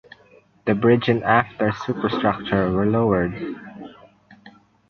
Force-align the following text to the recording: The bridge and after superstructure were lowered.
The 0.65 0.73
bridge 0.73 1.09
and 1.09 1.23
after 1.23 1.71
superstructure 1.73 2.71
were 2.71 2.87
lowered. 2.87 3.35